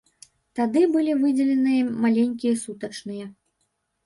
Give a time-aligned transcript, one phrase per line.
[0.59, 3.25] Тады былі выдзеленыя маленькія сутачныя.